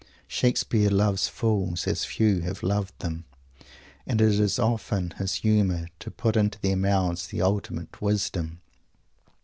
Shakespeare 0.27 0.89
loves 0.89 1.27
fools 1.27 1.85
as 1.85 2.05
few 2.05 2.39
have 2.39 2.63
loved 2.63 2.97
them, 3.01 3.25
and 4.07 4.19
it 4.19 4.31
is 4.39 4.57
often 4.57 5.11
his 5.19 5.35
humour 5.35 5.89
to 5.99 6.09
put 6.09 6.35
into 6.35 6.57
their 6.59 6.75
mouth 6.75 7.27
the 7.29 7.43
ultimate 7.43 8.01
wisdom. 8.01 8.61